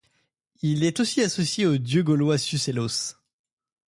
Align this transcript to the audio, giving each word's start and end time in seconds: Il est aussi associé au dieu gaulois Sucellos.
Il 0.63 0.83
est 0.83 0.99
aussi 0.99 1.21
associé 1.21 1.67
au 1.67 1.77
dieu 1.77 2.01
gaulois 2.01 2.39
Sucellos. 2.39 3.15